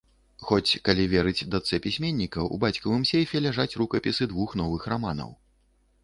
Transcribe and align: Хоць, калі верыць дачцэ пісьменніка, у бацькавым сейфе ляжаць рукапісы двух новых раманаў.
Хоць, 0.45 0.77
калі 0.87 1.03
верыць 1.09 1.47
дачцэ 1.55 1.79
пісьменніка, 1.83 2.45
у 2.55 2.57
бацькавым 2.63 3.03
сейфе 3.09 3.41
ляжаць 3.47 3.73
рукапісы 3.81 4.23
двух 4.31 4.55
новых 4.63 4.89
раманаў. 4.93 5.29